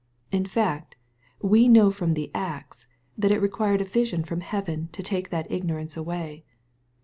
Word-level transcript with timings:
In 0.31 0.47
fact, 0.47 0.95
we 1.43 1.67
know 1.67 1.91
from 1.91 2.15
the 2.15 2.31
Acts, 2.33 2.87
that 3.15 3.29
it 3.29 3.37
required 3.37 3.81
a 3.81 3.85
vision 3.85 4.23
from 4.23 4.41
heaven 4.41 4.89
to 4.93 5.03
take 5.03 5.29
that 5.29 5.51
ignorance 5.51 5.95
away. 5.95 6.43